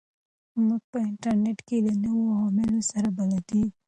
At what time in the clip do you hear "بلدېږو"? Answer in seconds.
3.17-3.71